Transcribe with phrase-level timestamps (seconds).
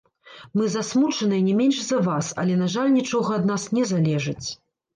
[0.59, 4.47] Мы засмучаныя не менш за вас, але на жаль нічога ад нас не залежыць.